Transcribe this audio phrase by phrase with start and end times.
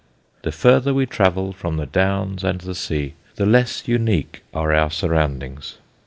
[0.41, 4.89] The farther we travel from the Downs and the sea the less unique are our
[4.89, 5.77] surroundings.